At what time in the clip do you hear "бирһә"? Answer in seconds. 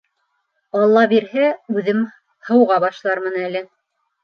1.11-1.51